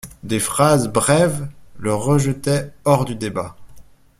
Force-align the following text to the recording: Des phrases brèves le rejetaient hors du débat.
Des 0.23 0.39
phrases 0.39 0.87
brèves 0.87 1.47
le 1.77 1.93
rejetaient 1.93 2.73
hors 2.85 3.05
du 3.05 3.13
débat. 3.13 3.55